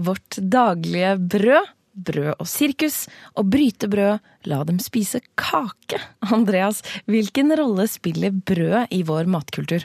[0.00, 1.76] Vårt daglige brød.
[2.00, 3.04] Brød og sirkus.
[3.36, 5.98] Og bryte brød, la dem spise kake.
[6.32, 9.84] Andreas, hvilken rolle spiller brød i vår matkultur?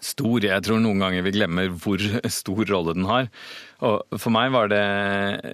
[0.00, 0.40] Stor.
[0.40, 2.00] Jeg tror noen ganger vi glemmer hvor
[2.40, 3.28] stor rolle den har.
[3.84, 4.80] Og for meg var det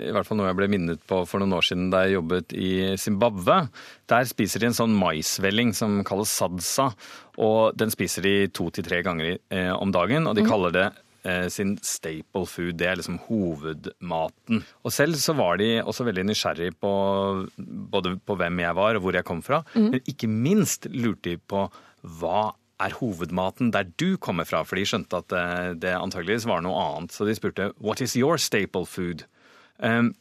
[0.07, 2.55] i hvert fall noe jeg ble minnet på for noen år siden da jeg jobbet
[2.55, 3.65] i Zimbabwe.
[4.11, 6.93] Der spiser de en sånn maisvelling som kalles sadsa,
[7.43, 10.31] og den spiser de to til tre ganger eh, om dagen.
[10.31, 10.87] Og de kaller det
[11.53, 12.77] sin staple food.
[12.79, 14.61] Det er liksom hovedmaten.
[14.87, 16.93] Og selv så var de også veldig nysgjerrig på
[17.95, 21.41] både på hvem jeg var og hvor jeg kom fra, men ikke minst lurte de
[21.41, 21.67] på
[22.21, 24.63] hva er hovedmaten der du kommer fra?
[24.67, 27.15] For de skjønte at eh, det antageligvis var noe annet.
[27.15, 29.25] Så de spurte what is your staple food?
[29.79, 30.15] Um,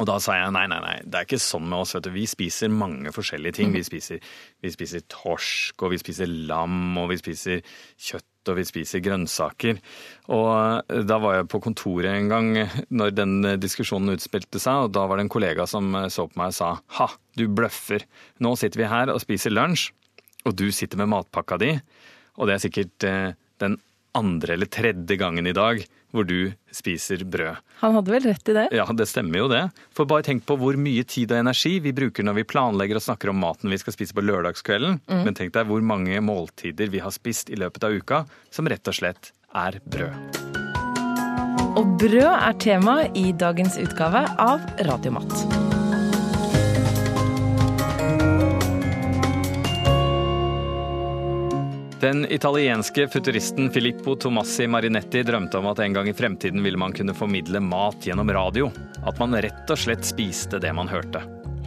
[0.00, 1.92] og da sa jeg nei, nei, nei, det er ikke sånn med oss.
[1.96, 2.14] vet du.
[2.14, 3.74] Vi spiser mange forskjellige ting.
[3.76, 4.22] Vi spiser,
[4.64, 7.60] vi spiser torsk, og vi spiser lam, og vi spiser
[8.00, 9.78] kjøtt, og vi spiser grønnsaker.
[10.34, 10.50] Og
[10.90, 12.52] eh, da var jeg på kontoret en gang
[12.90, 16.54] når den diskusjonen utspilte seg, og da var det en kollega som så på meg
[16.54, 18.06] og sa ha, du bløffer.
[18.42, 19.90] Nå sitter vi her og spiser lunsj
[20.48, 21.72] og du sitter med matpakka di,
[22.38, 23.78] og det er sikkert eh, den
[24.18, 27.60] andre eller tredje gangen i dag hvor du spiser brød.
[27.82, 28.66] Han hadde vel rett i det?
[28.76, 29.62] Ja, det stemmer jo det.
[29.96, 33.06] For bare tenk på hvor mye tid og energi vi bruker når vi planlegger og
[33.08, 35.00] snakker om maten vi skal spise på lørdagskvelden.
[35.08, 35.24] Mm.
[35.26, 38.92] Men tenk deg hvor mange måltider vi har spist i løpet av uka som rett
[38.92, 40.40] og slett er brød.
[41.72, 45.71] Og brød er tema i dagens utgave av Radiomat.
[52.02, 56.90] Den italienske futuristen Filippo Tomassi Marinetti drømte om at en gang i fremtiden ville man
[56.92, 58.72] kunne formidle mat gjennom radio.
[59.06, 61.20] At man rett og slett spiste det man hørte.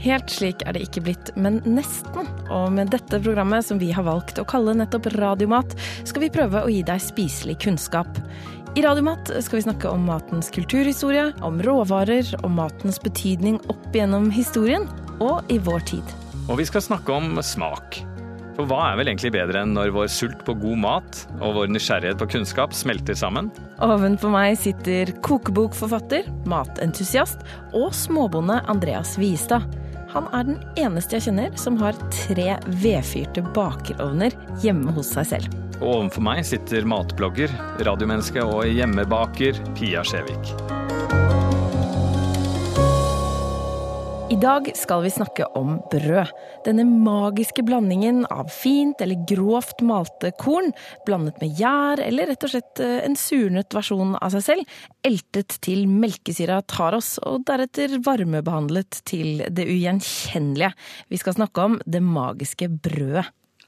[0.04, 2.28] Helt slik er det ikke blitt, men nesten.
[2.52, 5.72] Og med dette programmet, som vi har valgt å kalle nettopp Radiomat,
[6.04, 8.20] skal vi prøve å gi deg spiselig kunnskap.
[8.76, 14.28] I Radiomat skal vi snakke om matens kulturhistorie, om råvarer, om matens betydning opp gjennom
[14.36, 14.84] historien
[15.24, 16.14] og i vår tid.
[16.50, 18.04] Og vi skal snakke om smak.
[18.56, 21.72] For hva er vel egentlig bedre enn når vår sult på god mat og vår
[21.76, 23.50] nysgjerrighet på kunnskap smelter sammen?
[23.84, 27.44] Ovenfor meg sitter kokebokforfatter, matentusiast
[27.76, 29.68] og småbonde Andreas Viestad.
[30.16, 35.62] Han er den eneste jeg kjenner som har tre vedfyrte bakerovner hjemme hos seg selv.
[35.82, 37.52] Og ovenfor meg sitter matblogger,
[37.84, 40.56] radiomenneske og hjemmebaker Pia Skjevik.
[44.26, 46.32] I dag skal vi snakke om brød.
[46.66, 50.72] Denne magiske blandingen av fint eller grovt malte korn,
[51.06, 54.74] blandet med gjær eller rett og slett eh, en surnet versjon av seg selv,
[55.06, 60.74] eltet til melkesyra tar oss, og deretter varmebehandlet til det ugjenkjennelige.
[61.14, 63.28] Vi skal snakke om det magiske brødet.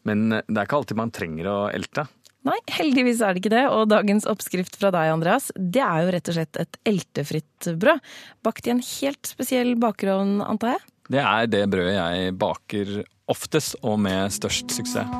[0.09, 2.09] Men eh, det er ikke alltid man trenger å elte.
[2.47, 3.66] Nei, heldigvis er det ikke det.
[3.75, 8.00] Og dagens oppskrift fra deg, Andreas, det er jo rett og slett et eltefritt brød.
[8.46, 10.85] Bakt i en helt spesiell bakerovn, antar jeg?
[11.12, 12.94] Det er det brødet jeg baker
[13.28, 15.12] oftest og med størst suksess.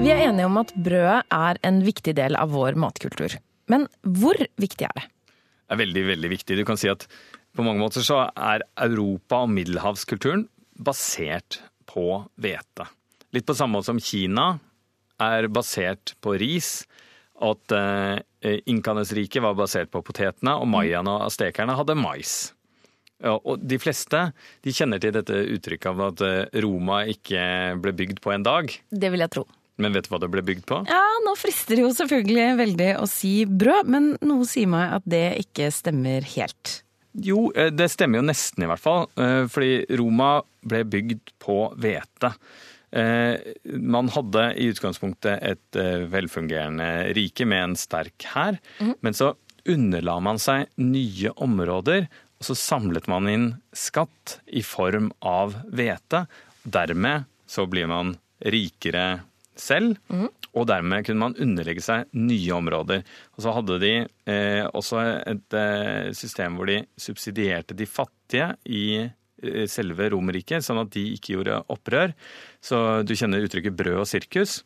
[0.00, 3.36] Vi er enige om at brødet er en viktig del av vår matkultur.
[3.72, 5.10] Men hvor viktig er det?
[5.74, 6.58] er veldig, veldig viktig.
[6.58, 7.06] Du kan si at
[7.54, 11.60] på mange måter så er Europa og middelhavskulturen basert
[11.90, 12.88] på hvete.
[13.34, 14.56] Litt på samme måte som Kina
[15.22, 16.82] er basert på ris.
[17.44, 22.52] At eh, inkanes rike var basert på potetene, og mayaene og astekerne hadde mais.
[23.24, 24.20] Og de fleste
[24.64, 27.42] de kjenner til dette uttrykket av at eh, Roma ikke
[27.82, 28.70] ble bygd på en dag.
[28.90, 29.46] Det vil jeg tro.
[29.82, 30.80] Men vet du hva det ble bygd på?
[30.86, 35.06] Ja, Nå frister det jo selvfølgelig veldig å si brød, men noe sier meg at
[35.08, 36.83] det ikke stemmer helt.
[37.14, 39.08] Jo, eh, det stemmer jo nesten i hvert fall.
[39.20, 42.32] Eh, fordi Roma ble bygd på hvete.
[42.94, 45.78] Eh, man hadde i utgangspunktet et
[46.10, 48.94] velfungerende rike med en sterk hær, mm.
[49.02, 49.32] men så
[49.66, 52.06] underla man seg nye områder,
[52.38, 56.26] og så samlet man inn skatt i form av hvete.
[56.62, 58.14] Dermed så blir man
[58.44, 59.24] rikere
[59.56, 59.98] selv.
[60.08, 60.28] Mm.
[60.54, 63.02] Og dermed kunne man underlegge seg nye områder.
[63.34, 68.84] Og så hadde de eh, også et eh, system hvor de subsidierte de fattige i
[69.02, 72.14] eh, selve Romerriket, sånn at de ikke gjorde opprør.
[72.62, 74.62] Så du kjenner uttrykket brød og sirkus.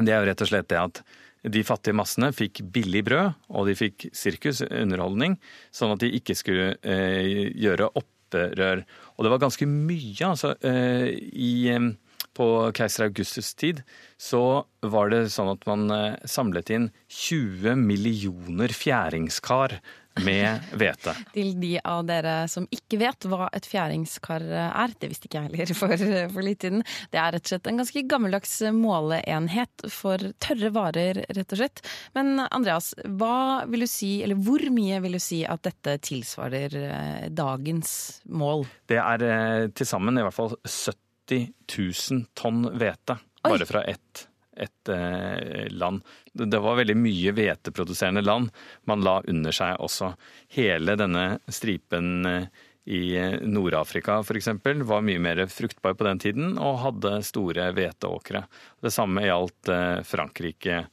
[0.00, 1.02] Det er jo rett og slett det at
[1.48, 5.38] de fattige massene fikk billig brød, og de fikk sirkus, underholdning,
[5.72, 8.84] sånn at de ikke skulle eh, gjøre opprør.
[9.16, 10.52] Og det var ganske mye, altså.
[10.60, 11.88] Eh, I eh,
[12.36, 12.46] på
[12.76, 13.82] keiser Augustus' tid,
[14.20, 19.80] så var det sånn at man eh, samlet inn 20 millioner fjæringskar
[20.24, 21.14] med hvete.
[21.36, 25.50] Til de av dere som ikke vet hva et fjæringskar er, det visste ikke jeg
[25.50, 26.84] heller for, for litt siden.
[27.12, 31.84] Det er rett og slett en ganske gammeldags måleenhet for tørre varer, rett og slett.
[32.16, 36.80] Men Andreas, hva vil du si, eller hvor mye vil du si at dette tilsvarer
[36.82, 37.92] eh, dagens
[38.30, 38.66] mål?
[38.90, 40.98] Det er eh, til sammen i hvert fall 70
[41.38, 43.18] 000 tonn hvete.
[43.46, 44.26] Bare fra ett
[44.60, 46.02] et eh, land.
[46.32, 48.50] Det var veldig mye hveteproduserende land
[48.90, 50.12] man la under seg også.
[50.56, 52.48] Hele denne stripen eh,
[52.90, 53.02] i
[53.46, 54.50] Nord-Afrika f.eks.
[54.88, 58.44] var mye mer fruktbar på den tiden og hadde store hveteåkre.
[58.82, 60.84] Det samme gjaldt eh, Frankrike,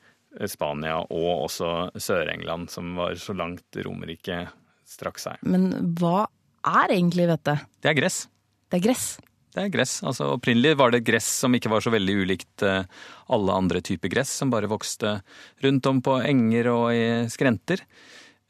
[0.48, 4.46] Spania og også Sør-England, som var så langt Romerike
[4.88, 5.42] strakk seg.
[5.48, 6.28] Men hva
[6.68, 7.58] er egentlig hvete?
[7.82, 8.28] Det er gress.
[8.68, 9.08] Det er gress?
[9.58, 9.96] Det er gress.
[10.06, 12.84] Altså, opprinnelig var det gress som ikke var så veldig ulikt eh,
[13.34, 15.16] alle andre typer gress, som bare vokste
[15.66, 17.82] rundt om på enger og i skrenter.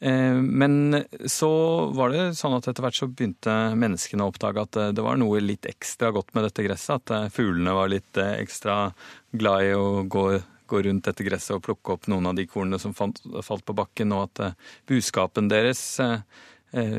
[0.04, 1.50] Eh, men så
[1.96, 5.16] var det sånn at etter hvert så begynte menneskene å oppdage at eh, det var
[5.22, 7.08] noe litt ekstra godt med dette gresset.
[7.08, 8.90] At fuglene var litt ekstra
[9.32, 10.26] glad i å gå,
[10.68, 14.12] gå rundt dette gresset og plukke opp noen av de kornene som falt, på bakken,
[14.12, 14.60] og at
[14.92, 15.88] buskapen deres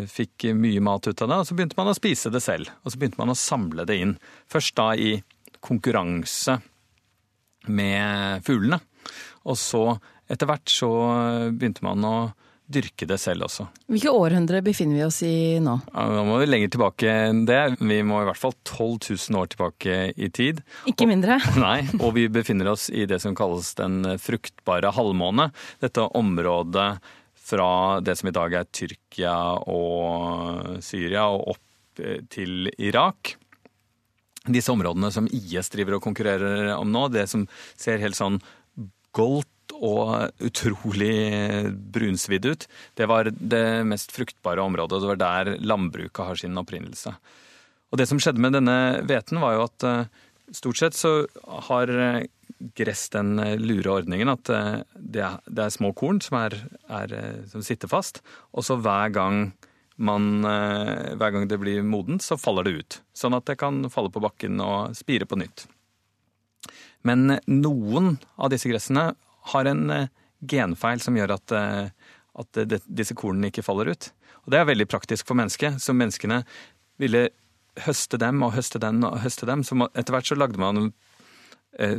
[0.09, 2.71] fikk mye mat ut av det, og så begynte man å spise det selv.
[2.83, 4.15] Og så begynte man å samle det inn.
[4.51, 5.19] Først da i
[5.65, 6.59] konkurranse
[7.69, 8.81] med fuglene.
[9.49, 9.83] Og så
[10.29, 10.91] etter hvert så
[11.55, 12.17] begynte man å
[12.69, 13.65] dyrke det selv også.
[13.89, 15.79] Hvilke århundre befinner vi oss i nå?
[15.89, 17.63] Ja, nå må vi lenger tilbake enn det.
[17.81, 20.61] Vi må i hvert fall 12 000 år tilbake i tid.
[20.91, 21.39] Ikke mindre?
[21.41, 25.49] Og, nei, og vi befinner oss i det som kalles den fruktbare halvmåne.
[25.81, 26.91] Dette området
[27.49, 29.35] fra det som i dag er Tyrkia
[29.71, 33.35] og Syria og opp eh, til Irak.
[34.49, 37.47] Disse områdene som IS driver og konkurrerer om nå, det som
[37.77, 38.41] ser helt sånn
[39.17, 42.65] goldt og utrolig brunsvidd ut,
[42.99, 45.03] det var det mest fruktbare området.
[45.03, 47.13] Det var der landbruket har sin opprinnelse.
[47.93, 48.79] Og det som skjedde med denne
[49.09, 50.25] hveten, var jo at eh,
[50.57, 51.13] stort sett så
[51.69, 51.93] har
[52.59, 56.57] gress den eh, lure ordningen at eh, det er, det er små korn som, er,
[56.89, 58.23] er, eh, som, sitter fast,
[58.53, 59.53] og så hver gang,
[59.99, 60.45] man,
[61.19, 62.99] hver gang det blir modent, så faller det ut.
[63.19, 65.65] Sånn at det kan falle på bakken og spire på nytt.
[67.03, 69.09] Men noen av disse gressene
[69.51, 69.91] har en
[70.39, 71.55] genfeil som gjør at,
[71.91, 74.11] at disse kornene ikke faller ut.
[74.47, 75.83] Og det er veldig praktisk for mennesket.
[75.83, 76.45] Så menneskene
[77.03, 77.27] ville
[77.89, 79.67] høste dem og høste dem og høste dem.
[79.67, 80.93] Så etter hvert så lagde man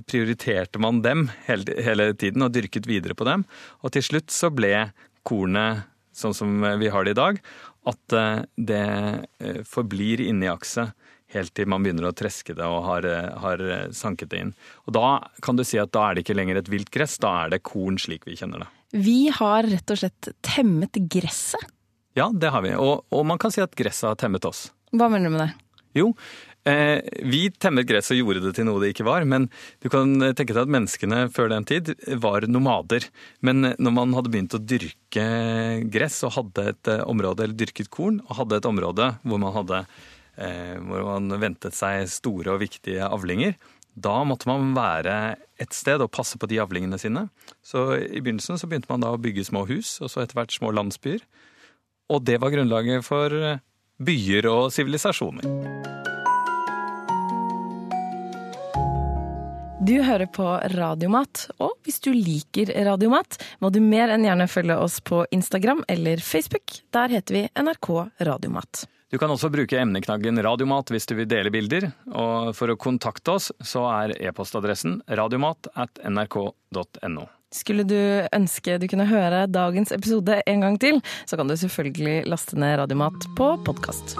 [0.09, 3.45] prioriterte man dem hele, tiden og dyrket videre på dem.
[3.79, 4.89] Og til slutt så ble
[5.27, 5.85] kornet
[6.19, 7.39] sånn som vi har det i dag,
[7.89, 8.83] at eh, det
[9.39, 10.95] eh, forblir inni akset
[11.29, 13.05] helt til man begynner å treske det og har,
[13.43, 13.61] har,
[13.93, 14.53] sanket det inn.
[14.89, 15.09] Og Da
[15.45, 17.61] kan du si at da er det ikke lenger et vilt gress, da er det
[17.69, 18.69] korn slik vi kjenner det.
[18.97, 21.61] Vi har rett og slett temmet gresset?
[22.17, 22.73] Ja, det har vi.
[22.73, 24.71] Og, og man kan si at gresset har temmet oss.
[24.89, 25.51] Hva mener du med det?
[25.99, 29.47] Jo, Eh, vi temmet gress og gjorde det til noe det ikke var, men
[29.81, 33.07] du kan tenke deg at menneskene før den tid var nomader.
[33.45, 35.25] Men når man hadde begynt å dyrke
[35.91, 39.55] gress og hadde et eh, område, eller dyrket korn, og hadde et område hvor man
[39.55, 39.83] hadde
[40.37, 43.55] eh, hvor man ventet seg store og viktige avlinger,
[43.99, 45.15] da måtte man være
[45.59, 47.27] et sted og passe på de avlingene sine.
[47.65, 50.55] Så i begynnelsen så begynte man da å bygge små hus, og så etter hvert
[50.55, 51.23] små landsbyer.
[52.09, 53.35] Og det var grunnlaget for
[53.99, 55.98] byer og sivilisasjoner.
[59.81, 60.43] Du hører på
[60.75, 65.85] Radiomat, og hvis du liker Radiomat, må du mer enn gjerne følge oss på Instagram
[65.87, 66.81] eller Facebook.
[66.91, 67.89] Der heter vi NRK
[68.27, 68.83] Radiomat.
[69.09, 71.87] Du kan også bruke emneknaggen Radiomat hvis du vil dele bilder.
[72.11, 77.29] Og for å kontakte oss, så er e-postadressen radiomat at nrk.no.
[77.55, 77.97] Skulle du
[78.35, 82.81] ønske du kunne høre dagens episode en gang til, så kan du selvfølgelig laste ned
[82.83, 84.19] Radiomat på podkast.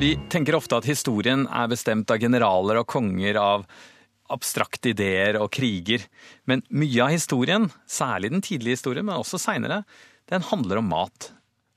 [0.00, 3.66] Vi tenker ofte at historien er bestemt av generaler og konger, av
[4.32, 6.06] abstrakte ideer og kriger.
[6.48, 9.82] Men mye av historien, særlig den tidlige historien, men også seinere,
[10.32, 11.28] den handler om mat.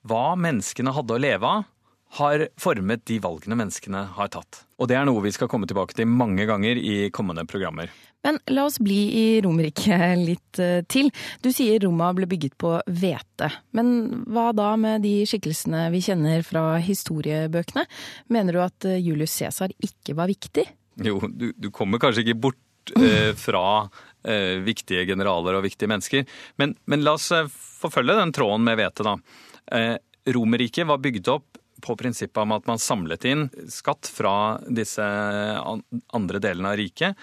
[0.07, 1.67] Hva menneskene hadde å leve av,
[2.13, 4.63] har formet de valgene menneskene har tatt.
[4.77, 7.89] Og det er noe vi skal komme tilbake til mange ganger i kommende programmer.
[8.23, 11.09] Men la oss bli i Romerike litt eh, til.
[11.43, 13.49] Du sier Roma ble bygget på hvete.
[13.75, 17.83] Men hva da med de skikkelsene vi kjenner fra historiebøkene?
[18.31, 20.67] Mener du at eh, Julius Cæsar ikke var viktig?
[21.03, 23.65] Jo, du, du kommer kanskje ikke bort eh, fra
[24.23, 26.29] eh, viktige generaler og viktige mennesker.
[26.61, 29.17] Men, men, la oss eh, forfølge den tråden med hvete, da.
[29.73, 29.95] Eh,
[30.31, 36.41] Romerriket var bygd opp på prinsippet om at man samlet inn skatt fra disse andre
[36.43, 37.19] delene av riket,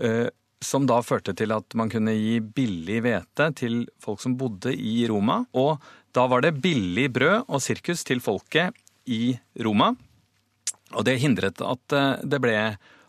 [0.00, 0.28] eh,
[0.64, 5.04] som da førte til at man kunne gi billig hvete til folk som bodde i
[5.10, 5.42] Roma.
[5.52, 5.82] Og
[6.16, 8.72] da var det billig brød og sirkus til folket
[9.10, 9.92] i Roma.
[10.94, 12.56] Og det hindret at eh, det ble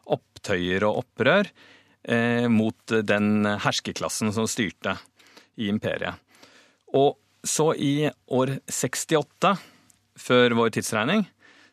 [0.05, 1.49] opptøyer og opprør
[2.03, 4.97] eh, mot den herskeklassen som styrte
[5.55, 6.19] i imperiet.
[6.95, 9.53] Og så i år 68,
[10.19, 11.25] før vår tidsregning,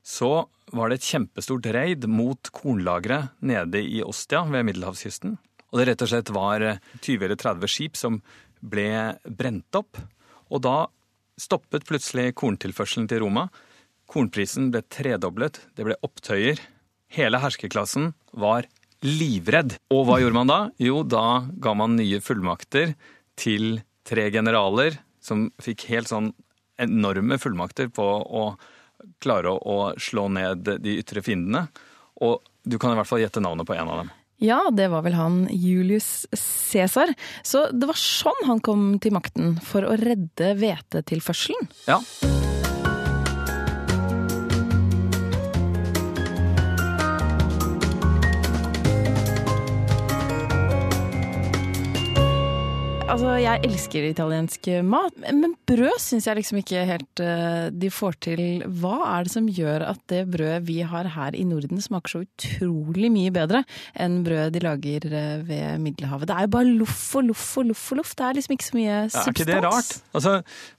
[0.02, 5.36] så var det et kjempestort raid mot kornlagre nede i Ostia ved middelhavskysten.
[5.72, 6.64] Og det rett og slett var
[7.00, 8.18] 20 eller 30 skip som
[8.60, 10.00] ble brent opp.
[10.52, 10.76] Og da
[11.40, 13.46] stoppet plutselig korntilførselen til Roma.
[14.10, 16.60] Kornprisen ble tredoblet, det ble opptøyer.
[17.12, 18.68] Hele herskerklassen var
[19.02, 19.78] livredd.
[19.92, 20.60] Og hva gjorde man da?
[20.80, 22.94] Jo, da ga man nye fullmakter
[23.40, 26.32] til tre generaler som fikk helt sånn
[26.84, 28.46] enorme fullmakter på å
[29.22, 31.66] klare å, slå ned de ytre fiendene.
[32.22, 34.12] Og du kan i hvert fall gjette navnet på en av dem.
[34.42, 37.14] Ja, det var vel han Julius Cæsar.
[37.46, 41.70] Så det var sånn han kom til makten, for å redde hvetetilførselen?
[41.86, 42.00] Ja.
[53.12, 58.14] Altså, jeg elsker italiensk mat, men brød syns jeg liksom ikke helt uh, de får
[58.24, 58.62] til.
[58.80, 62.22] Hva er det som gjør at det brødet vi har her i Norden smaker så
[62.22, 63.60] utrolig mye bedre
[64.00, 66.30] enn brød de lager uh, ved Middelhavet?
[66.30, 68.14] Det er jo bare loff og loff og loff og loff.
[68.16, 69.28] Det er liksom ikke så mye substans.
[69.28, 69.92] Er ikke det rart?
[70.16, 70.34] Altså,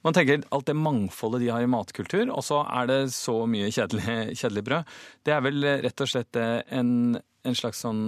[0.10, 3.70] man tenker alt det mangfoldet de har i matkultur, og så er det så mye
[3.70, 4.98] kjedelig, kjedelig brød.
[5.22, 8.04] Det er vel rett og slett en, en slags sånn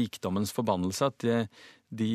[0.00, 1.38] rikdommens forbannelse at de,
[1.92, 2.10] de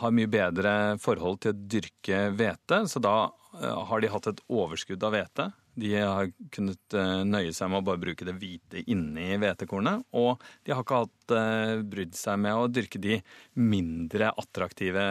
[0.00, 3.16] har mye bedre forhold til å dyrke hvete, så da
[3.60, 5.48] eh, har de hatt et overskudd av hvete.
[5.78, 10.08] De har kunnet eh, nøye seg med å bare bruke det hvite inni hvetekornet.
[10.18, 13.20] Og de har ikke hatt eh, brydd seg med å dyrke de
[13.60, 15.04] mindre attraktive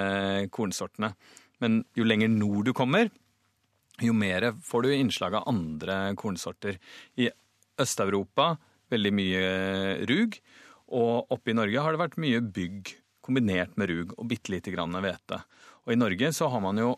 [0.53, 1.13] kornsortene.
[1.63, 3.09] Men jo lenger nord du kommer,
[4.03, 6.77] jo mer får du innslag av andre kornsorter.
[7.17, 7.31] I
[7.81, 8.55] Øst-Europa
[8.93, 9.47] veldig mye
[10.09, 10.37] rug,
[10.95, 12.93] og oppe i Norge har det vært mye bygg
[13.27, 15.41] kombinert med rug og bitte lite grann hvete.
[15.85, 16.95] Og i Norge så har man jo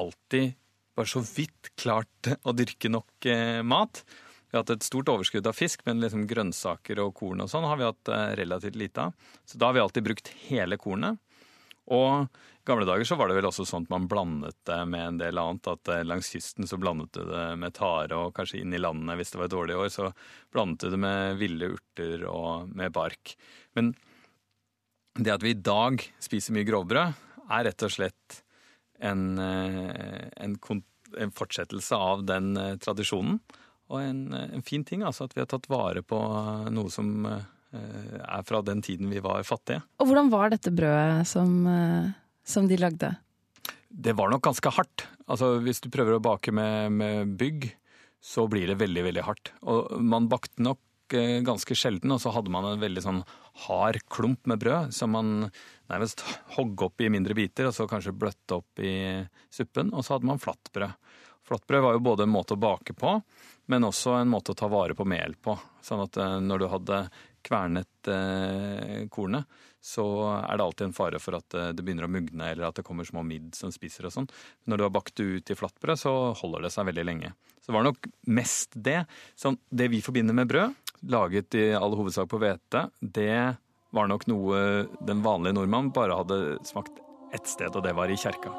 [0.00, 0.56] alltid
[0.96, 4.02] bare så vidt klart å dyrke nok eh, mat.
[4.46, 7.66] Vi har hatt et stort overskudd av fisk, men liksom grønnsaker og korn og sånn
[7.68, 9.30] har vi hatt eh, relativt lite av.
[9.44, 11.20] Så da har vi alltid brukt hele kornet.
[11.86, 15.04] Og i gamle dager så var det vel også sånn at man blandet det med
[15.04, 15.68] en del annet.
[15.70, 19.20] At eh, langs kysten så blandet du det med tare, og kanskje inn i landet
[19.20, 20.10] hvis det var et dårlig år, så
[20.54, 23.36] blandet du det med ville urter og med bark.
[23.78, 23.94] Men
[25.16, 28.40] det at vi i dag spiser mye grovbrød, er rett og slett
[28.98, 30.56] en, eh, en,
[31.16, 33.40] en fortsettelse av den eh, tradisjonen.
[33.86, 36.18] Og en, en, fin ting, altså at vi har tatt vare på
[36.74, 37.44] noe som eh,
[38.18, 39.84] er fra den tiden vi var fattige.
[40.02, 41.52] Og hvordan var dette brødet som,
[42.42, 43.12] som de lagde?
[43.86, 45.06] Det var nok ganske hardt.
[45.30, 47.68] Altså Hvis du prøver å bake med, med bygg,
[48.22, 49.52] så blir det veldig, veldig hardt.
[49.62, 50.82] Og man bakte nok
[51.46, 53.20] ganske sjelden, og så hadde man en veldig sånn
[53.64, 55.30] hard klump med brød som man
[55.90, 56.22] nærmest
[56.56, 58.96] hogg opp i mindre biter, og så kanskje bløtte opp i
[59.52, 59.92] suppen.
[59.94, 60.96] Og så hadde man flatbrød.
[61.46, 63.12] Flatbrød var jo både en måte å bake på,
[63.70, 65.54] men også en måte å ta vare på mel på.
[65.82, 67.00] Sånn at eh, når du hadde
[67.46, 69.46] kvernet eh, kornet,
[69.78, 70.04] så
[70.40, 72.86] er det alltid en fare for at eh, det begynner å mugne, eller at det
[72.86, 74.26] kommer små midd som spiser og sånn.
[74.66, 77.30] Når du har bakt det ut i flatbrød, så holder det seg veldig lenge.
[77.60, 78.98] Så det var nok mest det.
[79.38, 80.74] Sånn, det vi forbinder med brød,
[81.10, 83.56] laget i all hovedsak på hvete, det
[83.94, 84.60] var nok noe
[85.06, 86.98] den vanlige nordmann bare hadde smakt
[87.34, 88.52] ett sted, og det var i kjerka.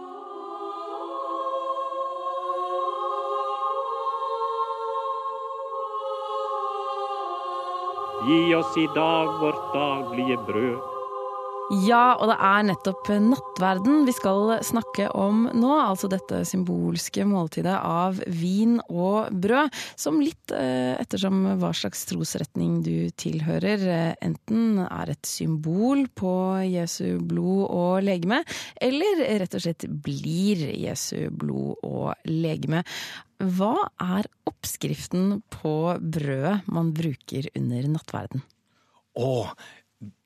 [8.27, 10.86] Gi oss i dag vårt daglige brød
[11.67, 15.71] ja, og det er nettopp nattverden vi skal snakke om nå.
[15.75, 19.75] Altså dette symbolske måltidet av vin og brød.
[19.99, 26.33] Som litt eh, ettersom hva slags trosretning du tilhører, eh, enten er et symbol på
[26.63, 28.43] Jesu blod og legeme,
[28.79, 32.85] eller rett og slett blir Jesu blod og legeme.
[33.43, 38.47] Hva er oppskriften på brødet man bruker under nattverden?
[39.17, 39.49] Å,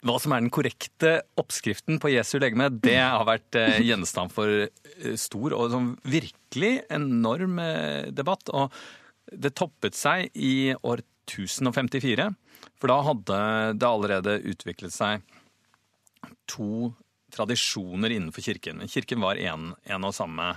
[0.04, 4.66] hva som er den korrekte oppskriften på Jesu legeme, det har vært eh, gjenstand for
[4.66, 8.52] eh, stor og sånn virkelig enorm eh, debatt.
[8.52, 8.74] Og
[9.32, 12.28] det toppet seg i år 1054,
[12.82, 13.40] for da hadde
[13.80, 15.24] det allerede utviklet seg
[16.52, 16.92] to
[17.32, 18.84] tradisjoner innenfor kirken.
[18.92, 20.54] Kirken var en og samme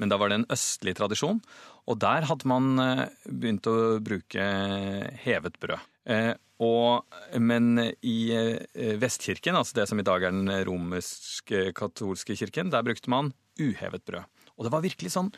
[0.00, 1.36] men da var det en østlig tradisjon.
[1.86, 2.80] Og der hadde man
[3.28, 4.46] begynt å bruke
[5.22, 5.84] hevet brød.
[6.54, 7.04] Eh, og,
[7.40, 12.86] men i eh, Vestkirken, altså det som i dag er den romerske katolske kirken, der
[12.86, 14.24] brukte man uhevet brød.
[14.54, 15.32] Og det var virkelig sånn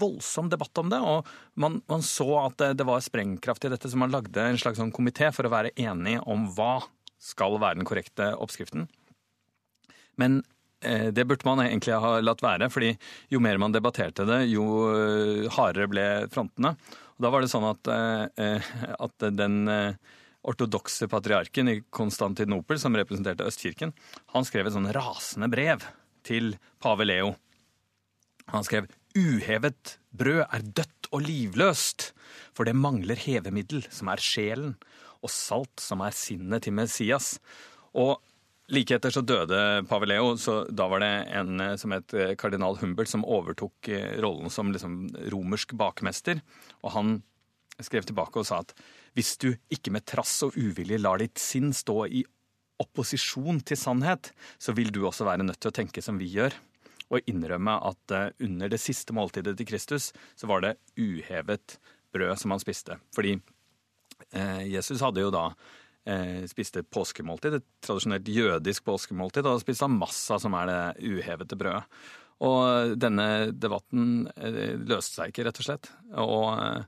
[0.00, 3.90] voldsom debatt om det, og man, man så at det, det var sprengkraft i dette,
[3.90, 6.80] så man lagde en slags sånn komité for å være enig om hva
[7.20, 8.88] skal være den korrekte oppskriften.
[10.18, 10.40] Men
[10.82, 12.94] eh, det burde man egentlig ha latt være, fordi
[13.30, 16.74] jo mer man debatterte det, jo eh, hardere ble frontene.
[17.20, 19.98] Da var det sånn at, eh, at den eh,
[20.48, 23.92] ortodokse patriarken i Konstantinopel, som representerte Østkirken,
[24.32, 25.84] han skrev et sånn rasende brev
[26.26, 27.34] til pave Leo.
[28.54, 32.10] Han skrev uhevet brød er dødt og livløst,
[32.56, 34.74] for det mangler hevemiddel, som er sjelen,
[35.20, 37.34] og salt, som er sinnet til Messias.
[37.92, 38.16] Og
[38.70, 39.58] like etter så døde
[39.90, 43.90] pave Leo, så da var det en eh, som het eh, kardinal Humbert som overtok
[43.90, 46.42] eh, rollen som liksom romersk bakmester,
[46.84, 47.14] og han
[47.80, 48.74] skrev tilbake og sa at
[49.16, 52.24] hvis du ikke med trass og uvilje lar ditt sinn stå i
[52.80, 56.54] opposisjon til sannhet, så vil du også være nødt til å tenke som vi gjør
[57.10, 61.80] og innrømme at under det siste måltidet til Kristus så var det uhevet
[62.14, 63.00] brød som han spiste.
[63.16, 63.34] Fordi
[64.70, 65.48] Jesus hadde jo da
[66.08, 71.84] eh, spiste påskemåltid, et tradisjonelt jødisk påskemåltid, og spiste han som er det uhevete brødet.
[72.40, 75.90] Og denne debatten eh, løste seg ikke, rett og slett.
[76.22, 76.86] Og eh,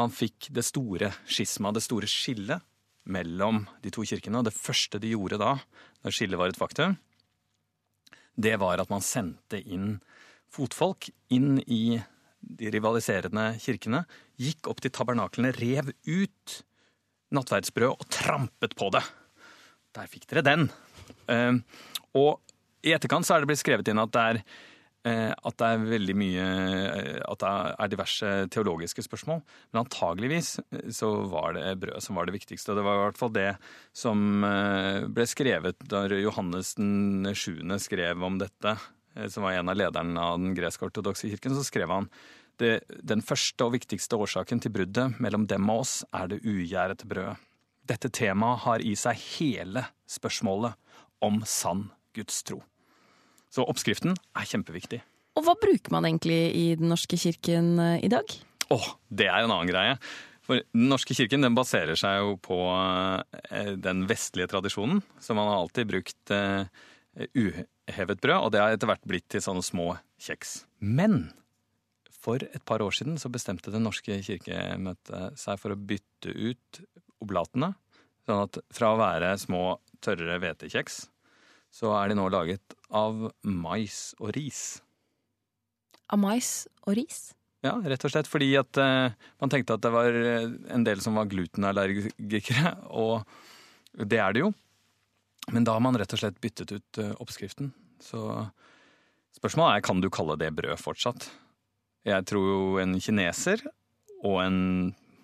[0.00, 2.64] man fikk det store skisma, det store skillet
[3.06, 4.40] mellom de to kirkene.
[4.40, 5.56] Og det første de gjorde da,
[6.02, 6.96] da skillet var et faktum,
[8.36, 9.98] det var at man sendte inn
[10.52, 11.98] fotfolk inn i
[12.46, 14.04] de rivaliserende kirkene,
[14.38, 16.58] gikk opp til tabernaklene, rev ut
[17.34, 19.02] nattverdsbrød og trampet på det.
[19.96, 20.68] Der fikk dere den.
[21.26, 21.58] Uh,
[22.16, 22.42] og
[22.86, 24.40] i etterkant så er det blitt skrevet inn at det er,
[25.08, 29.42] eh, at det er veldig mye eh, At det er diverse teologiske spørsmål.
[29.72, 32.72] Men antageligvis eh, så var det brødet som var det viktigste.
[32.72, 33.50] Og det var i hvert fall det
[33.96, 34.46] som
[35.16, 37.64] ble skrevet da Johannes den 7.
[37.82, 38.76] skrev om dette,
[39.32, 41.56] som var en av lederne av den gresk-ortodokse kirken.
[41.56, 42.10] Så skrev han
[42.62, 47.08] det, den første og viktigste årsaken til bruddet mellom dem og oss er det ugjærete
[47.08, 47.36] brødet.
[47.86, 50.74] Dette temaet har i seg hele spørsmålet
[51.22, 52.62] om sann gudstro.
[53.52, 55.00] Så oppskriften er kjempeviktig.
[55.36, 58.24] Og hva bruker man egentlig i Den norske kirken eh, i dag?
[58.72, 59.98] Åh, det er en annen greie.
[60.46, 62.58] For Den norske kirken den baserer seg jo på
[63.50, 65.02] eh, den vestlige tradisjonen.
[65.20, 66.66] Så man har alltid brukt eh,
[67.36, 69.92] uhevet brød, og det har etter hvert blitt til sånne små
[70.22, 70.62] kjeks.
[70.80, 71.28] Men
[72.26, 76.80] for et par år siden så bestemte Det norske kirkemøtet seg for å bytte ut
[77.22, 77.72] oblatene.
[78.26, 81.04] Sånn at fra å være små, tørre hvetekjeks,
[81.76, 84.80] så er de nå laget av mais og ris.
[86.10, 87.30] Av mais og ris?
[87.64, 91.00] Ja, rett og slett fordi at uh, man tenkte at det var eh, en del
[91.02, 93.24] som var glutenallergikere, og
[94.06, 94.52] det er det jo.
[95.54, 97.72] Men da har man rett og slett byttet ut uh, oppskriften.
[98.02, 98.20] Så
[99.38, 101.30] spørsmålet er kan du kalle det brød fortsatt.
[102.06, 103.64] Jeg tror jo en kineser
[104.22, 104.58] og en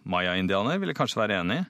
[0.09, 1.63] maya-indianer ville kanskje være enig.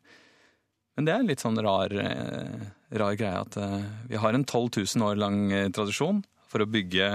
[0.96, 2.68] Men det er en litt sånn rar, eh,
[3.01, 6.20] rar greie at eh, vi har en 12 000 år lang eh, tradisjon
[6.53, 7.07] for å bygge,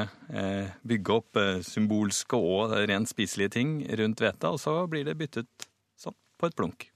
[0.89, 6.15] bygge opp symbolske og rent spiselige ting rundt hvete, og så blir det byttet sånn
[6.41, 6.87] på et blunk.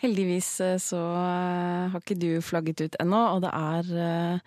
[0.00, 0.48] Heldigvis
[0.80, 4.40] så har ikke du flagget ut ennå, og det er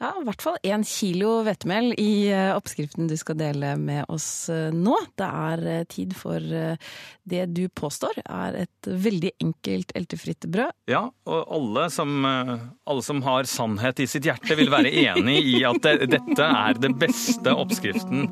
[0.00, 4.48] ja, i hvert fall én kilo hvetemel i eh, oppskriften du skal dele med oss
[4.52, 4.96] eh, nå.
[5.20, 10.72] Det er eh, tid for det du påstår er et veldig enkelt eltefritt brød.
[10.90, 15.62] Ja, og alle som, alle som har sannhet i sitt hjerte, vil være enig i
[15.68, 18.28] at dette er det beste oppskriften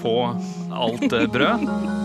[0.00, 0.16] på
[0.72, 1.99] alt brød.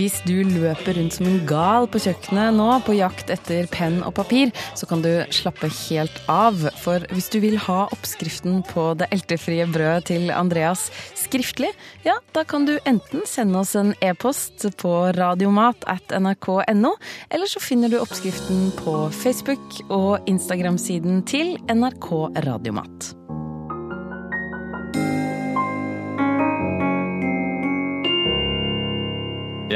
[0.00, 4.14] Hvis du løper rundt som en gal på kjøkkenet nå på jakt etter penn og
[4.16, 6.56] papir, så kan du slappe helt av.
[6.80, 10.86] For hvis du vil ha oppskriften på det eltefrie brødet til Andreas
[11.20, 11.74] skriftlig,
[12.06, 16.96] ja, da kan du enten sende oss en e-post på radiomat at nrk.no,
[17.28, 22.14] eller så finner du oppskriften på Facebook og Instagram-siden til NRK
[22.48, 23.19] Radiomat.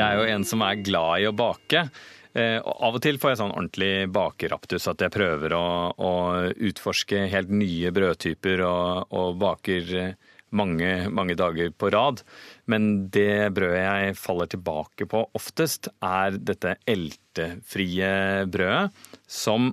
[0.04, 1.86] Er jo en som er glad i å bake.
[2.34, 6.12] Eh, og av og til får jeg sånn ordentlig bakeraptus, at jeg prøver å, å
[6.50, 12.24] utforske helt nye brødtyper og, og baker eh, mange, mange dager på rad.
[12.70, 18.10] Men det brødet jeg faller tilbake på oftest, er dette eltefrie
[18.50, 19.70] brødet, som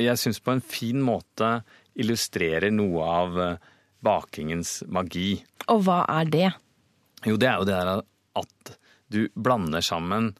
[0.00, 1.60] jeg syns på en fin måte
[2.00, 3.70] illustrerer noe av eh,
[4.06, 5.40] bakingens magi.
[5.66, 6.48] Og hva er det?
[7.26, 8.06] Jo, det er jo det der
[8.40, 8.76] at
[9.10, 10.32] du blander sammen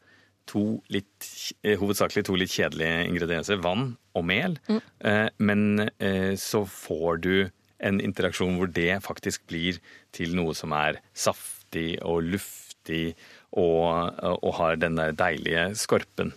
[0.49, 1.27] to litt,
[1.63, 4.57] eh, hovedsakelig to litt kjedelige ingredienser, vann og mel.
[4.99, 7.33] Eh, Men eh, så får du
[7.79, 9.79] en interaksjon hvor det faktisk blir
[10.13, 13.15] til noe som er saftig og luftig
[13.53, 16.33] og, og har den der deilige skorpen.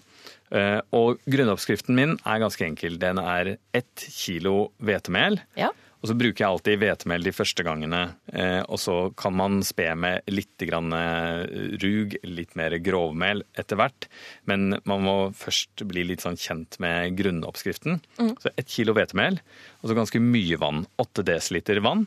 [0.54, 2.98] Eh, Og grunnoppskriften min er ganske enkel.
[2.98, 5.40] Den er ett kilo hvetemel.
[5.58, 5.70] Ja.
[6.04, 8.00] Og så bruker jeg alltid hvetemel de første gangene.
[8.28, 11.46] eh, Og så kan man spe med litt grann eh,
[11.80, 14.08] rug, litt mer grovmel etter hvert.
[14.44, 18.02] Men man må først bli litt sånn kjent med grunnoppskriften.
[18.20, 19.40] Så ett kilo hvetemel,
[19.80, 20.84] og så ganske mye vann.
[21.00, 22.04] Åtte desiliter vann.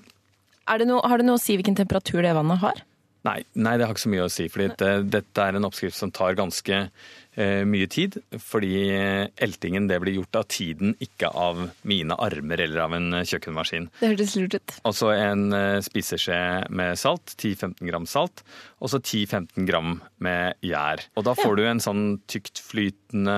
[0.69, 2.85] Er det no, har det noe å si hvilken temperatur det vannet har?
[3.25, 4.45] Nei, nei, det har ikke så mye å si.
[4.47, 6.91] fordi det, dette er en oppskrift som tar ganske eh,
[7.37, 8.17] mye tid.
[8.41, 13.19] Fordi eh, eltingen det blir gjort av tiden, ikke av mine armer eller av en
[13.19, 13.89] eh, kjøkkenmaskin.
[13.99, 14.75] Det hørtes lurt ut.
[14.89, 16.39] Og så en eh, spiseskje
[16.73, 18.43] med salt, 10-15 gram salt,
[18.81, 21.05] og så 10-15 gram med gjær.
[21.17, 23.37] Og da får du en sånn tyktflytende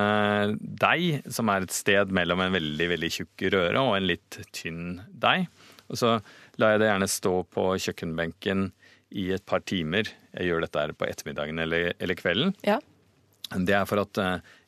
[0.59, 4.99] deig, som er et sted mellom en veldig, veldig tjukk røre og en litt tynn
[5.11, 5.49] deig.
[5.89, 6.19] Og så
[6.61, 8.69] lar jeg det gjerne stå på kjøkkenbenken
[9.17, 10.11] i et par timer.
[10.35, 12.53] Jeg gjør dette her på ettermiddagen eller, eller kvelden.
[12.67, 12.77] Ja.
[13.55, 14.19] Det er for at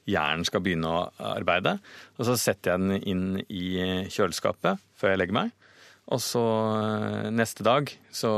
[0.09, 1.01] hjernen skal begynne å
[1.35, 1.75] arbeide.
[2.17, 5.51] Og så setter jeg den inn i kjøleskapet før jeg legger meg.
[6.11, 6.43] Og så
[6.81, 8.31] eh, neste dag så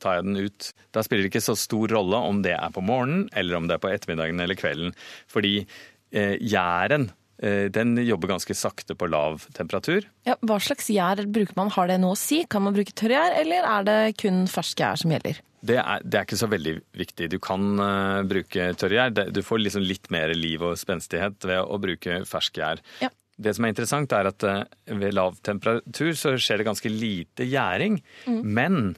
[0.00, 0.70] tar jeg den ut.
[0.94, 3.76] Da spiller det ikke så stor rolle om det er på morgenen eller om det
[3.76, 4.94] er på ettermiddagen eller kvelden.
[5.30, 10.08] Fordi eh, gjæren eh, den jobber ganske sakte på lav temperatur.
[10.26, 11.70] Ja, hva slags gjær bruker man?
[11.70, 12.40] Har det noe å si?
[12.50, 15.38] Kan man bruke tørrgjær, eller er det kun fersk gjær som gjelder?
[15.58, 17.28] Det er, det er ikke så veldig viktig.
[17.32, 19.14] Du kan uh, bruke tørrgjær.
[19.34, 22.82] Du får liksom litt mer liv og spenstighet ved å bruke ferskgjær.
[23.02, 23.10] Ja.
[23.38, 24.62] Det som er interessant, er at uh,
[25.00, 27.98] ved lav temperatur så skjer det ganske lite gjæring.
[28.42, 28.96] Men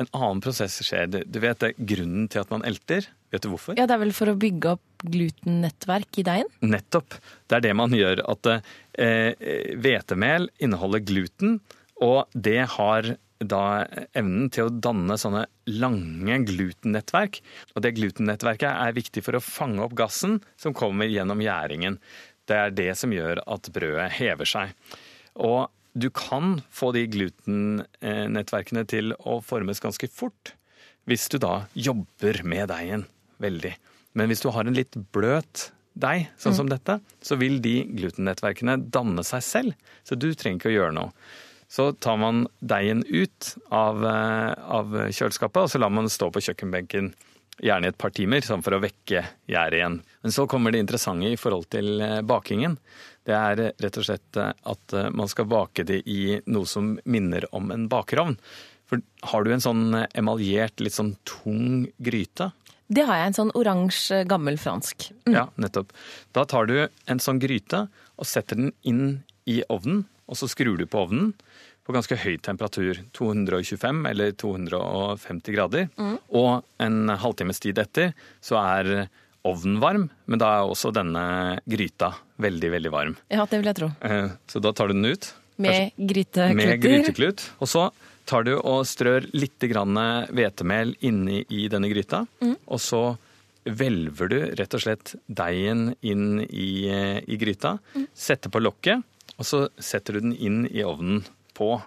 [0.00, 1.10] en annen prosess skjer.
[1.10, 3.06] Du- vet det er grunnen til at man elter.
[3.32, 3.76] Vet du hvorfor?
[3.76, 6.48] Ja, Det er vel for å bygge opp glutennettverk i deigen?
[6.62, 7.14] Nettopp.
[7.48, 8.22] Det er det man gjør.
[8.28, 8.46] At
[8.98, 9.34] eh,
[10.60, 11.60] inneholder gluten,
[12.00, 17.40] og det har da evnen til å danne sånne lange glutennettverk.
[17.74, 21.98] Og det glutennettverket er viktig for å fange opp gassen som kommer gjennom gjæringen.
[22.46, 24.74] Det er det som gjør at brødet hever seg.
[25.42, 30.54] Og du kan få de glutennettverkene til å formes ganske fort
[31.08, 33.06] hvis du da jobber med deigen
[33.42, 33.74] veldig.
[34.16, 38.78] Men hvis du har en litt bløt deig, sånn som dette, så vil de glutennettverkene
[38.94, 39.90] danne seg selv.
[40.06, 41.12] Så du trenger ikke å gjøre noe.
[41.72, 46.28] Så tar man deigen ut av, eh, av kjøleskapet, og så lar man den stå
[46.32, 47.14] på kjøkkenbenken
[47.60, 50.00] gjerne i et par timer, sånn for å vekke gjæret igjen.
[50.22, 52.78] Men så kommer det interessante i forhold til eh, bakingen.
[53.28, 56.68] Det er eh, rett og slett eh, at eh, man skal bake det i noe
[56.68, 58.36] som minner om en bakerovn.
[58.90, 59.84] For har du en sånn
[60.18, 62.52] emaljert, litt sånn tung gryte,
[62.92, 63.26] Det har jeg.
[63.30, 65.06] En sånn oransje, gammel fransk.
[65.24, 65.32] Mm.
[65.32, 65.94] ja, nettopp.
[66.36, 67.86] Da tar du en sånn gryte
[68.20, 71.32] og setter den inn i ovnen, og så skrur du på ovnen
[71.82, 75.88] på ganske høy temperatur, 225 eller 250 grader.
[76.30, 78.12] Og en halvtimes tid etter
[78.44, 79.08] så er
[79.44, 83.16] ovnen varm, men da er også denne gryta veldig, veldig varm.
[83.32, 83.90] Ja, det vil jeg tro.
[84.06, 85.32] Eh, Så da tar du den ut.
[85.62, 86.54] Med grytekluter.
[86.58, 87.44] Med gryteklut.
[87.60, 87.90] Og så
[88.26, 92.24] tar du og strør litt hvetemel inni i denne gryta.
[92.66, 93.16] Og så
[93.64, 96.88] hvelver du rett og slett deigen inn i,
[97.26, 97.76] i gryta.
[98.14, 99.02] Setter på lokket,
[99.38, 101.22] og så setter du den inn i ovnen
[101.54, 101.86] på eh,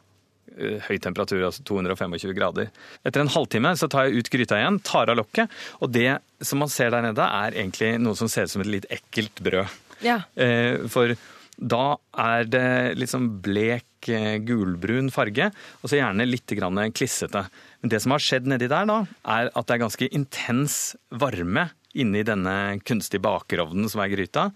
[0.87, 2.69] høy temperatur, altså 225 grader.
[3.05, 6.59] Etter en halvtime så tar jeg ut gryta igjen, tar av lokket, og det som
[6.63, 9.73] man ser der nede er egentlig noe som ser ut som et litt ekkelt brød.
[10.05, 10.21] Ja.
[10.35, 11.15] Eh, For
[11.55, 12.65] da er det
[12.99, 17.45] litt sånn blek eh, gulbrun farge, og så gjerne litt grann klissete.
[17.81, 20.77] Men det som har skjedd nedi der da, er at det er ganske intens
[21.15, 24.49] varme inni denne kunstige bakerovnen som er gryta.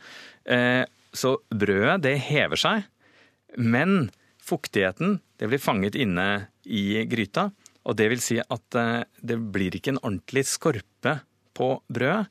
[0.45, 0.83] Eh,
[1.15, 2.83] Så brødet, det hever seg,
[3.57, 4.11] men
[4.49, 7.49] fuktigheten, det blir fanget inne i gryta.
[7.87, 11.19] Og det vil si at eh, det blir ikke en ordentlig skorpe
[11.57, 12.27] på brødet.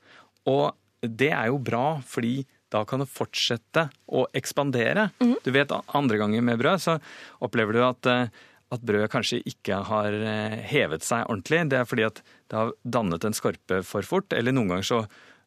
[0.49, 5.09] Og det er jo bra, fordi da kan det fortsette å ekspandere.
[5.45, 6.99] Du vet, andre ganger med brød så
[7.45, 8.29] opplever du at, eh,
[8.75, 11.65] at brødet kanskje ikke har eh, hevet seg ordentlig.
[11.73, 15.03] Det er fordi at det har dannet en skorpe for fort, eller noen ganger så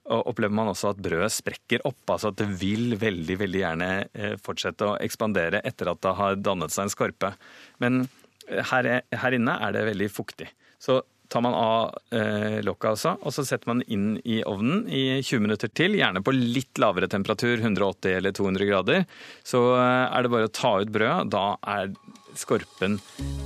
[0.09, 2.01] opplever man også at brødet sprekker opp.
[2.09, 6.39] Altså at det vil veldig, veldig gjerne eh, fortsette å ekspandere etter at det har
[6.41, 7.33] dannet seg en skorpe.
[7.83, 8.03] Men
[8.47, 8.91] eh, her,
[9.23, 10.49] her inne er det veldig fuktig.
[10.81, 11.01] Så
[11.31, 15.45] tar man av eh, lokket også, og så setter man inn i ovnen i 20
[15.45, 15.95] minutter til.
[15.95, 19.05] Gjerne på litt lavere temperatur, 180 eller 200 grader.
[19.47, 21.31] Så eh, er det bare å ta ut brødet.
[21.31, 21.93] Da er
[22.39, 22.97] skorpen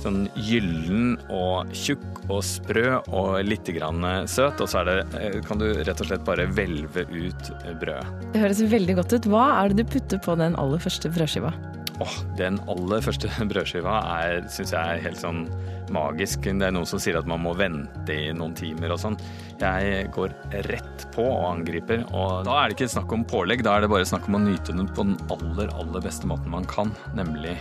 [0.02, 4.60] sånn gyllen og tjukk og sprø og litt grann søt.
[4.62, 8.30] Og så det, eh, kan du rett og slett bare hvelve ut brødet.
[8.34, 9.30] Det høres veldig godt ut.
[9.30, 11.54] Hva er det du putter på den aller første brødskiva?
[12.02, 15.46] Åh, Den aller første brødskiva er, syns jeg er helt sånn
[15.94, 16.44] magisk.
[16.44, 19.18] Det er noen som sier at man må vente i noen timer og sånn.
[19.60, 20.34] Jeg går
[20.68, 22.04] rett på og angriper.
[22.10, 24.44] Og da er det ikke snakk om pålegg, da er det bare snakk om å
[24.44, 26.92] nyte den på den aller, aller beste måten man kan.
[27.16, 27.56] Nemlig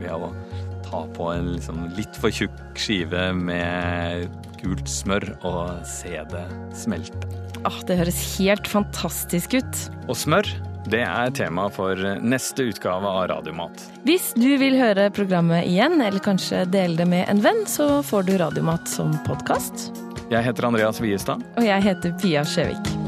[0.00, 0.30] ved å
[0.86, 4.30] ta på en liksom litt for tjukk skive med
[4.62, 6.46] gult smør og se det
[6.78, 7.28] smelte.
[7.66, 9.84] Ah, det høres helt fantastisk ut.
[10.06, 10.48] Og smør
[10.90, 13.86] det er tema for neste utgave av Radiomat.
[14.06, 18.28] Hvis du vil høre programmet igjen, eller kanskje dele det med en venn, så får
[18.28, 19.90] du Radiomat som podkast.
[20.30, 21.42] Jeg heter Andreas Wiestad.
[21.56, 23.05] Og jeg heter Pia Skjevik.